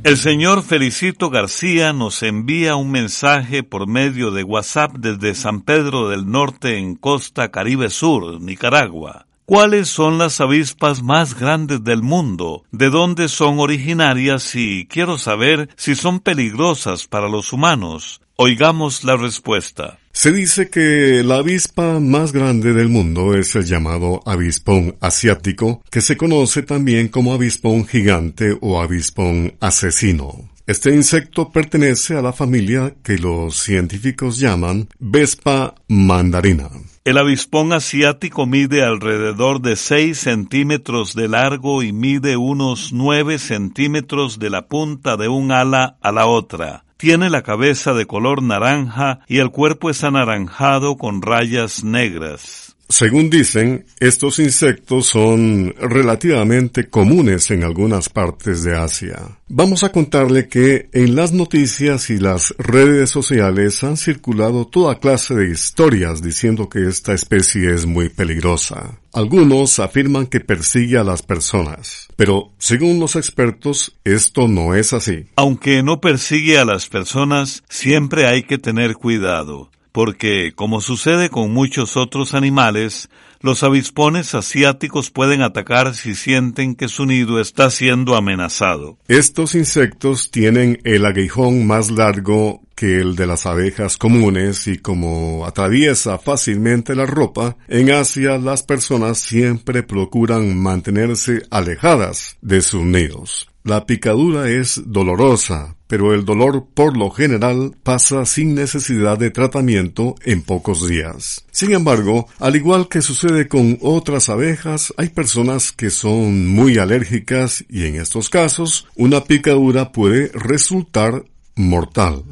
El 0.03 0.17
señor 0.17 0.63
Felicito 0.63 1.29
García 1.29 1.93
nos 1.93 2.23
envía 2.23 2.75
un 2.75 2.91
mensaje 2.91 3.63
por 3.63 3.87
medio 3.87 4.31
de 4.31 4.43
WhatsApp 4.43 4.97
desde 4.97 5.33
San 5.33 5.61
Pedro 5.61 6.09
del 6.09 6.29
Norte 6.29 6.77
en 6.77 6.95
Costa 6.95 7.51
Caribe 7.51 7.89
Sur, 7.89 8.41
Nicaragua. 8.41 9.27
¿Cuáles 9.45 9.87
son 9.87 10.17
las 10.17 10.41
avispas 10.41 11.01
más 11.01 11.39
grandes 11.39 11.85
del 11.85 12.01
mundo? 12.01 12.65
¿De 12.71 12.89
dónde 12.89 13.29
son 13.29 13.59
originarias? 13.59 14.55
Y 14.55 14.87
quiero 14.87 15.17
saber 15.17 15.69
si 15.77 15.95
son 15.95 16.19
peligrosas 16.19 17.07
para 17.07 17.29
los 17.29 17.53
humanos. 17.53 18.19
Oigamos 18.35 19.05
la 19.05 19.15
respuesta. 19.15 19.99
Se 20.15 20.31
dice 20.31 20.69
que 20.69 21.23
la 21.25 21.37
avispa 21.37 21.99
más 21.99 22.33
grande 22.33 22.71
del 22.73 22.87
mundo 22.87 23.33
es 23.33 23.55
el 23.55 23.65
llamado 23.65 24.21
avispón 24.27 24.95
asiático, 25.01 25.81
que 25.89 26.01
se 26.01 26.17
conoce 26.17 26.61
también 26.61 27.07
como 27.07 27.33
avispón 27.33 27.87
gigante 27.87 28.55
o 28.61 28.79
avispón 28.79 29.55
asesino. 29.59 30.51
Este 30.67 30.93
insecto 30.93 31.51
pertenece 31.51 32.15
a 32.15 32.21
la 32.21 32.31
familia 32.31 32.93
que 33.03 33.17
los 33.17 33.57
científicos 33.57 34.37
llaman 34.37 34.87
Vespa 34.99 35.73
mandarina. 35.87 36.69
El 37.05 37.17
avispón 37.17 37.73
asiático 37.73 38.45
mide 38.45 38.85
alrededor 38.85 39.61
de 39.61 39.75
6 39.75 40.15
centímetros 40.15 41.15
de 41.15 41.27
largo 41.27 41.81
y 41.81 41.91
mide 41.91 42.37
unos 42.37 42.93
9 42.93 43.39
centímetros 43.39 44.37
de 44.37 44.51
la 44.51 44.67
punta 44.67 45.17
de 45.17 45.27
un 45.27 45.51
ala 45.51 45.97
a 46.01 46.11
la 46.11 46.27
otra. 46.27 46.85
Tiene 47.03 47.29
la 47.29 47.41
cabeza 47.41 47.93
de 47.93 48.05
color 48.05 48.41
naranja 48.41 49.19
y 49.27 49.39
el 49.39 49.49
cuerpo 49.51 49.89
es 49.89 50.05
anaranjado 50.05 50.95
con 50.95 51.21
rayas 51.21 51.83
negras. 51.83 52.72
Según 52.89 53.29
dicen, 53.29 53.85
estos 53.99 54.39
insectos 54.39 55.07
son 55.07 55.73
relativamente 55.79 56.89
comunes 56.89 57.49
en 57.49 57.63
algunas 57.63 58.09
partes 58.09 58.63
de 58.63 58.77
Asia. 58.77 59.39
Vamos 59.47 59.83
a 59.83 59.91
contarle 59.91 60.47
que 60.47 60.89
en 60.93 61.15
las 61.15 61.31
noticias 61.31 62.09
y 62.09 62.17
las 62.19 62.53
redes 62.57 63.09
sociales 63.09 63.83
han 63.83 63.97
circulado 63.97 64.67
toda 64.67 64.99
clase 64.99 65.33
de 65.33 65.49
historias 65.49 66.21
diciendo 66.21 66.69
que 66.69 66.87
esta 66.87 67.13
especie 67.13 67.73
es 67.73 67.85
muy 67.85 68.09
peligrosa. 68.09 68.99
Algunos 69.13 69.79
afirman 69.79 70.27
que 70.27 70.39
persigue 70.39 70.97
a 70.97 71.03
las 71.03 71.21
personas, 71.21 72.07
pero 72.15 72.51
según 72.57 72.99
los 72.99 73.15
expertos 73.15 73.95
esto 74.03 74.47
no 74.47 74.75
es 74.75 74.93
así. 74.93 75.27
Aunque 75.35 75.83
no 75.83 76.01
persigue 76.01 76.57
a 76.57 76.65
las 76.65 76.87
personas, 76.87 77.63
siempre 77.69 78.27
hay 78.27 78.43
que 78.43 78.57
tener 78.57 78.95
cuidado 78.95 79.69
porque, 79.93 80.53
como 80.55 80.81
sucede 80.81 81.29
con 81.29 81.53
muchos 81.53 81.95
otros 81.95 82.33
animales, 82.33 83.09
los 83.39 83.61
avispones 83.61 84.33
asiáticos 84.33 85.11
pueden 85.11 85.41
atacar 85.43 85.93
si 85.93 86.15
sienten 86.15 86.75
que 86.75 86.87
su 86.87 87.05
nido 87.05 87.39
está 87.39 87.69
siendo 87.69 88.15
amenazado. 88.15 88.97
Estos 89.07 89.53
insectos 89.53 90.31
tienen 90.31 90.81
el 90.83 91.05
aguijón 91.05 91.67
más 91.67 91.91
largo 91.91 92.61
que 92.75 92.99
el 92.99 93.15
de 93.15 93.27
las 93.27 93.45
abejas 93.45 93.97
comunes 93.97 94.67
y 94.67 94.79
como 94.79 95.45
atraviesa 95.45 96.17
fácilmente 96.17 96.95
la 96.95 97.05
ropa, 97.05 97.55
en 97.67 97.91
Asia 97.91 98.39
las 98.39 98.63
personas 98.63 99.19
siempre 99.19 99.83
procuran 99.83 100.57
mantenerse 100.57 101.43
alejadas 101.51 102.37
de 102.41 102.61
sus 102.61 102.81
nidos. 102.83 103.47
La 103.63 103.85
picadura 103.85 104.49
es 104.49 104.81
dolorosa, 104.85 105.77
pero 105.93 106.15
el 106.15 106.25
dolor 106.25 106.65
por 106.73 106.97
lo 106.97 107.11
general 107.11 107.75
pasa 107.83 108.25
sin 108.25 108.55
necesidad 108.55 109.15
de 109.15 109.29
tratamiento 109.29 110.15
en 110.25 110.41
pocos 110.41 110.87
días. 110.87 111.45
Sin 111.51 111.71
embargo, 111.71 112.27
al 112.39 112.55
igual 112.55 112.87
que 112.87 113.03
sucede 113.03 113.47
con 113.47 113.77
otras 113.79 114.27
abejas, 114.29 114.91
hay 114.97 115.09
personas 115.09 115.71
que 115.71 115.91
son 115.91 116.47
muy 116.47 116.79
alérgicas 116.79 117.63
y 117.69 117.85
en 117.85 117.97
estos 117.97 118.31
casos 118.31 118.87
una 118.95 119.23
picadura 119.25 119.91
puede 119.91 120.31
resultar 120.33 121.25
mortal. 121.53 122.23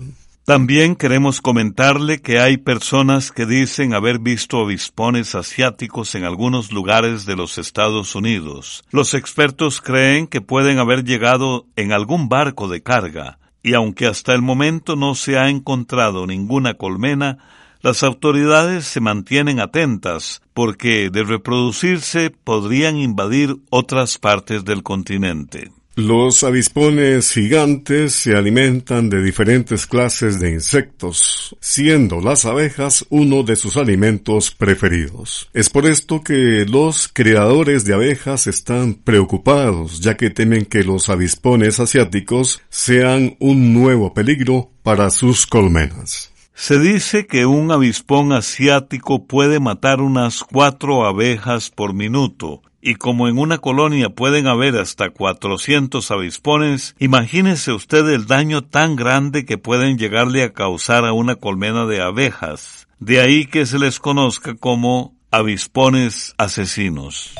También 0.43 0.95
queremos 0.95 1.39
comentarle 1.39 2.19
que 2.19 2.39
hay 2.39 2.57
personas 2.57 3.31
que 3.31 3.45
dicen 3.45 3.93
haber 3.93 4.17
visto 4.17 4.59
avispones 4.59 5.35
asiáticos 5.35 6.15
en 6.15 6.23
algunos 6.23 6.71
lugares 6.71 7.27
de 7.27 7.35
los 7.35 7.59
Estados 7.59 8.15
Unidos. 8.15 8.83
Los 8.89 9.13
expertos 9.13 9.81
creen 9.81 10.25
que 10.25 10.41
pueden 10.41 10.79
haber 10.79 11.03
llegado 11.03 11.67
en 11.75 11.91
algún 11.91 12.27
barco 12.27 12.67
de 12.67 12.81
carga, 12.81 13.37
y 13.63 13.73
aunque 13.73 14.07
hasta 14.07 14.33
el 14.33 14.41
momento 14.41 14.95
no 14.95 15.15
se 15.15 15.37
ha 15.37 15.49
encontrado 15.49 16.25
ninguna 16.27 16.75
colmena, 16.75 17.37
las 17.81 18.03
autoridades 18.03 18.85
se 18.85 18.99
mantienen 18.99 19.59
atentas 19.59 20.41
porque 20.53 21.09
de 21.09 21.23
reproducirse 21.23 22.29
podrían 22.29 22.97
invadir 22.97 23.57
otras 23.69 24.17
partes 24.17 24.65
del 24.65 24.83
continente. 24.83 25.71
Los 25.95 26.45
avispones 26.45 27.33
gigantes 27.33 28.13
se 28.13 28.37
alimentan 28.37 29.09
de 29.09 29.21
diferentes 29.21 29.85
clases 29.85 30.39
de 30.39 30.49
insectos, 30.51 31.53
siendo 31.59 32.21
las 32.21 32.45
abejas 32.45 33.05
uno 33.09 33.43
de 33.43 33.57
sus 33.57 33.75
alimentos 33.75 34.51
preferidos. 34.51 35.49
Es 35.53 35.69
por 35.69 35.85
esto 35.85 36.23
que 36.23 36.65
los 36.65 37.09
creadores 37.09 37.83
de 37.83 37.93
abejas 37.93 38.47
están 38.47 38.93
preocupados, 38.93 39.99
ya 39.99 40.15
que 40.15 40.29
temen 40.29 40.63
que 40.63 40.85
los 40.85 41.09
avispones 41.09 41.81
asiáticos 41.81 42.61
sean 42.69 43.35
un 43.39 43.73
nuevo 43.73 44.13
peligro 44.13 44.71
para 44.83 45.09
sus 45.09 45.45
colmenas. 45.45 46.31
Se 46.53 46.79
dice 46.79 47.27
que 47.27 47.45
un 47.45 47.69
avispón 47.69 48.31
asiático 48.31 49.25
puede 49.25 49.59
matar 49.59 49.99
unas 49.99 50.41
cuatro 50.43 51.05
abejas 51.05 51.69
por 51.69 51.93
minuto, 51.93 52.61
y 52.81 52.95
como 52.95 53.27
en 53.27 53.37
una 53.37 53.59
colonia 53.59 54.09
pueden 54.09 54.47
haber 54.47 54.75
hasta 54.77 55.11
400 55.11 56.09
avispones, 56.11 56.95
imagínese 56.99 57.71
usted 57.71 58.07
el 58.09 58.25
daño 58.25 58.63
tan 58.63 58.95
grande 58.95 59.45
que 59.45 59.57
pueden 59.57 59.97
llegarle 59.97 60.43
a 60.43 60.53
causar 60.53 61.05
a 61.05 61.13
una 61.13 61.35
colmena 61.35 61.85
de 61.85 62.01
abejas. 62.01 62.87
De 62.99 63.21
ahí 63.21 63.45
que 63.45 63.65
se 63.65 63.79
les 63.79 63.99
conozca 63.99 64.55
como 64.55 65.15
avispones 65.31 66.33
asesinos. 66.37 67.33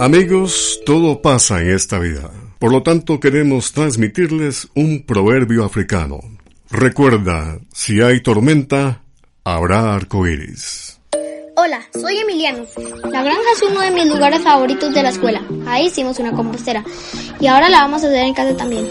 Amigos, 0.00 0.80
todo 0.84 1.22
pasa 1.22 1.62
en 1.62 1.70
esta 1.70 1.98
vida. 1.98 2.30
Por 2.58 2.72
lo 2.72 2.82
tanto, 2.82 3.20
queremos 3.20 3.72
transmitirles 3.72 4.68
un 4.74 5.04
proverbio 5.06 5.64
africano. 5.64 6.20
Recuerda, 6.70 7.58
si 7.72 8.00
hay 8.00 8.20
tormenta, 8.20 9.02
habrá 9.44 9.94
arcoíris. 9.94 11.00
Hola, 11.56 11.86
soy 11.92 12.18
Emiliano. 12.18 12.66
La 13.04 13.22
granja 13.22 13.42
es 13.54 13.62
uno 13.62 13.80
de 13.80 13.92
mis 13.92 14.06
lugares 14.06 14.42
favoritos 14.42 14.92
de 14.92 15.02
la 15.04 15.10
escuela. 15.10 15.40
Ahí 15.66 15.86
hicimos 15.86 16.18
una 16.18 16.32
compostera. 16.32 16.84
Y 17.38 17.46
ahora 17.46 17.68
la 17.68 17.82
vamos 17.82 18.02
a 18.02 18.08
hacer 18.08 18.24
en 18.24 18.34
casa 18.34 18.56
también. 18.56 18.88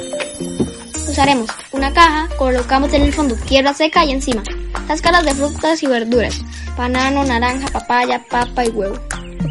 Usaremos 0.96 1.50
una 1.74 1.94
caja, 1.94 2.30
colocamos 2.38 2.94
en 2.94 3.02
el 3.02 3.14
fondo 3.14 3.36
tierra 3.36 3.74
seca 3.74 4.06
y 4.06 4.12
encima 4.12 4.44
cáscaras 4.88 5.26
de 5.26 5.36
frutas 5.36 5.84
y 5.84 5.88
verduras. 5.88 6.42
Banano, 6.78 7.24
naranja, 7.26 7.68
papaya, 7.68 8.24
papa 8.30 8.66
y 8.66 8.70
huevo. 8.70 8.98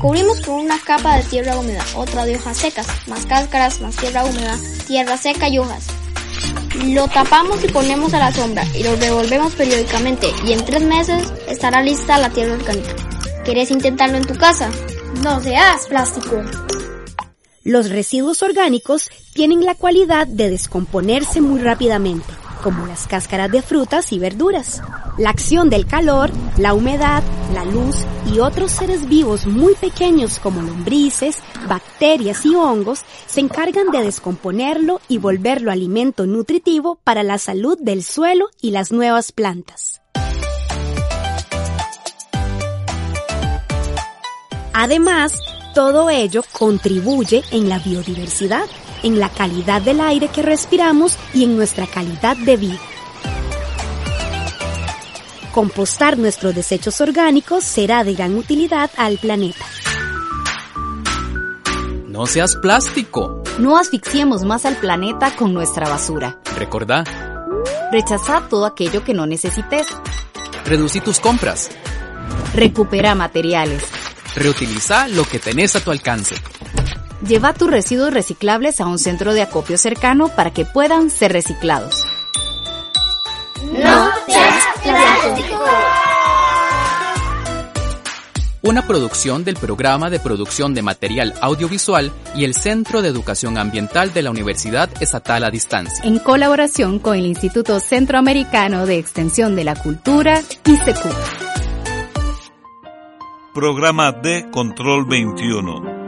Cubrimos 0.00 0.40
con 0.40 0.54
una 0.56 0.78
capa 0.78 1.18
de 1.18 1.24
tierra 1.24 1.58
húmeda, 1.58 1.84
otra 1.94 2.24
de 2.24 2.36
hojas 2.36 2.56
secas, 2.56 2.86
más 3.06 3.26
cáscaras, 3.26 3.80
más 3.80 3.94
tierra 3.94 4.24
húmeda, 4.24 4.56
tierra 4.86 5.16
seca 5.16 5.48
y 5.48 5.58
hojas. 5.58 5.86
Lo 6.86 7.06
tapamos 7.08 7.62
y 7.64 7.68
ponemos 7.68 8.12
a 8.14 8.18
la 8.18 8.32
sombra 8.32 8.64
y 8.74 8.82
lo 8.82 8.96
revolvemos 8.96 9.52
periódicamente 9.52 10.28
y 10.44 10.52
en 10.52 10.64
tres 10.64 10.82
meses 10.82 11.32
estará 11.48 11.82
lista 11.82 12.18
la 12.18 12.30
tierra 12.30 12.54
orgánica. 12.54 12.94
¿Quieres 13.44 13.70
intentarlo 13.70 14.16
en 14.16 14.26
tu 14.26 14.34
casa? 14.34 14.70
No 15.22 15.40
seas 15.40 15.86
plástico. 15.86 16.42
Los 17.64 17.90
residuos 17.90 18.42
orgánicos 18.42 19.10
tienen 19.34 19.64
la 19.64 19.74
cualidad 19.74 20.26
de 20.26 20.50
descomponerse 20.50 21.40
muy 21.40 21.60
rápidamente, 21.60 22.26
como 22.62 22.86
las 22.86 23.06
cáscaras 23.06 23.50
de 23.50 23.60
frutas 23.60 24.12
y 24.12 24.18
verduras. 24.18 24.80
La 25.18 25.30
acción 25.30 25.68
del 25.68 25.86
calor, 25.86 26.30
la 26.56 26.72
humedad, 26.72 27.22
la 27.52 27.64
luz 27.64 27.96
y 28.32 28.38
otros 28.38 28.70
seres 28.70 29.08
vivos 29.08 29.46
muy 29.46 29.74
pequeños 29.74 30.38
como 30.38 30.62
lombrices, 30.62 31.38
bacterias 31.68 32.46
y 32.46 32.54
hongos 32.54 33.00
se 33.26 33.40
encargan 33.40 33.90
de 33.90 34.02
descomponerlo 34.02 35.00
y 35.08 35.18
volverlo 35.18 35.70
alimento 35.70 36.26
nutritivo 36.26 36.98
para 37.04 37.22
la 37.22 37.38
salud 37.38 37.78
del 37.80 38.02
suelo 38.02 38.48
y 38.60 38.70
las 38.70 38.92
nuevas 38.92 39.32
plantas. 39.32 40.00
Además, 44.72 45.34
todo 45.74 46.10
ello 46.10 46.42
contribuye 46.52 47.42
en 47.50 47.68
la 47.68 47.78
biodiversidad, 47.78 48.64
en 49.02 49.18
la 49.18 49.28
calidad 49.28 49.82
del 49.82 50.00
aire 50.00 50.28
que 50.28 50.42
respiramos 50.42 51.16
y 51.34 51.44
en 51.44 51.56
nuestra 51.56 51.86
calidad 51.86 52.36
de 52.36 52.56
vida. 52.56 52.80
Compostar 55.52 56.16
nuestros 56.16 56.54
desechos 56.54 57.00
orgánicos 57.00 57.62
será 57.62 58.04
de 58.04 58.14
gran 58.14 58.36
utilidad 58.36 58.90
al 58.96 59.18
planeta. 59.18 59.64
No 62.08 62.26
seas 62.26 62.56
plástico. 62.56 63.42
No 63.58 63.76
asfixiemos 63.76 64.44
más 64.44 64.64
al 64.64 64.76
planeta 64.76 65.34
con 65.36 65.52
nuestra 65.52 65.88
basura. 65.88 66.38
Recordá. 66.56 67.04
Rechazar 67.90 68.48
todo 68.48 68.64
aquello 68.64 69.04
que 69.04 69.12
no 69.12 69.26
necesites. 69.26 69.86
Reducí 70.64 71.00
tus 71.00 71.20
compras. 71.20 71.70
Recupera 72.54 73.14
materiales. 73.14 73.82
Reutiliza 74.34 75.08
lo 75.08 75.24
que 75.24 75.38
tenés 75.38 75.76
a 75.76 75.80
tu 75.80 75.90
alcance. 75.90 76.36
Lleva 77.26 77.52
tus 77.52 77.70
residuos 77.70 78.12
reciclables 78.12 78.80
a 78.80 78.86
un 78.86 78.98
centro 78.98 79.32
de 79.32 79.42
acopio 79.42 79.78
cercano 79.78 80.28
para 80.28 80.52
que 80.52 80.64
puedan 80.64 81.08
ser 81.08 81.32
reciclados. 81.32 82.04
No 83.72 84.10
seas 84.26 84.64
plástico. 84.82 85.64
Una 88.62 88.86
producción 88.86 89.44
del 89.44 89.56
Programa 89.56 90.10
de 90.10 90.20
Producción 90.20 90.74
de 90.74 90.82
Material 90.82 91.34
Audiovisual 91.40 92.12
y 92.36 92.44
el 92.44 92.54
Centro 92.54 93.02
de 93.02 93.08
Educación 93.08 93.58
Ambiental 93.58 94.12
de 94.12 94.22
la 94.22 94.30
Universidad 94.30 94.88
Estatal 95.00 95.44
a 95.44 95.50
Distancia. 95.50 96.04
En 96.04 96.18
colaboración 96.18 96.98
con 96.98 97.16
el 97.16 97.26
Instituto 97.26 97.78
Centroamericano 97.80 98.86
de 98.86 98.98
Extensión 98.98 99.56
de 99.56 99.64
la 99.64 99.74
Cultura, 99.74 100.42
ICECU. 100.64 101.08
Programa 103.54 104.12
de 104.12 104.48
Control 104.50 105.06
21. 105.06 106.01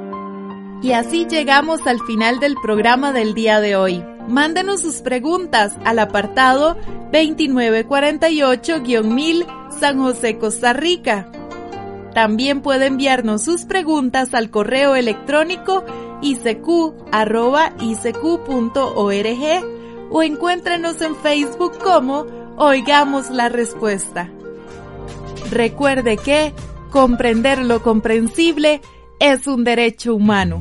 Y 0.84 0.92
así 0.92 1.26
llegamos 1.26 1.84
al 1.86 2.00
final 2.02 2.38
del 2.40 2.56
programa 2.56 3.14
del 3.14 3.32
día 3.32 3.62
de 3.62 3.74
hoy. 3.74 4.04
Mándenos 4.28 4.82
sus 4.82 4.96
preguntas 4.96 5.72
al 5.82 5.98
apartado 5.98 6.76
2948-1000 7.10 9.46
San 9.80 9.98
José, 9.98 10.36
Costa 10.36 10.74
Rica. 10.74 11.26
También 12.12 12.60
puede 12.60 12.84
enviarnos 12.84 13.42
sus 13.42 13.64
preguntas 13.64 14.34
al 14.34 14.50
correo 14.50 14.94
electrónico 14.94 15.86
isq.org 16.20 16.92
o 20.10 20.22
encuéntrenos 20.22 21.00
en 21.00 21.16
Facebook 21.16 21.78
como 21.82 22.26
Oigamos 22.58 23.30
la 23.30 23.48
Respuesta. 23.48 24.28
Recuerde 25.50 26.18
que 26.18 26.52
comprender 26.90 27.64
lo 27.64 27.82
comprensible 27.82 28.82
es 29.18 29.46
un 29.46 29.64
derecho 29.64 30.14
humano. 30.14 30.60